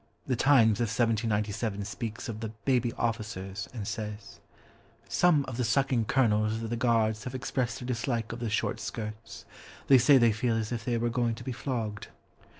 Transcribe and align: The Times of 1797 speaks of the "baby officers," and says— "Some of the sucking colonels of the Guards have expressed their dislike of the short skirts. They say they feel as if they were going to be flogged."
The 0.25 0.35
Times 0.35 0.79
of 0.79 0.87
1797 0.89 1.85
speaks 1.85 2.27
of 2.27 2.39
the 2.39 2.49
"baby 2.65 2.91
officers," 2.93 3.69
and 3.71 3.87
says— 3.87 4.39
"Some 5.07 5.45
of 5.45 5.57
the 5.57 5.63
sucking 5.63 6.05
colonels 6.05 6.53
of 6.63 6.71
the 6.71 6.75
Guards 6.75 7.25
have 7.25 7.35
expressed 7.35 7.77
their 7.79 7.85
dislike 7.85 8.31
of 8.31 8.39
the 8.39 8.49
short 8.49 8.79
skirts. 8.79 9.45
They 9.89 9.99
say 9.99 10.17
they 10.17 10.31
feel 10.31 10.57
as 10.57 10.71
if 10.71 10.85
they 10.85 10.97
were 10.97 11.09
going 11.09 11.35
to 11.35 11.43
be 11.43 11.51
flogged." 11.51 12.07